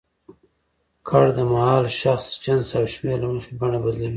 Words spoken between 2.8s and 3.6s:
شمېر له مخې